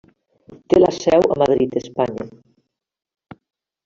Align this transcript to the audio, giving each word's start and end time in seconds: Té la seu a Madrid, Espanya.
Té 0.73 0.77
la 0.79 0.87
seu 0.95 1.27
a 1.35 1.37
Madrid, 1.41 1.75
Espanya. 1.81 2.25